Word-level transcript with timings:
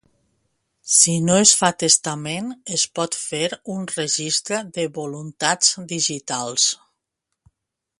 Si 0.93 1.11
no 1.25 1.35
es 1.41 1.51
fa 1.59 1.69
testament, 1.83 2.49
es 2.79 2.87
pot 3.01 3.19
fer 3.27 3.45
un 3.77 3.87
registre 3.95 4.65
de 4.81 4.91
voluntats 5.01 5.75
digitals. 5.97 6.71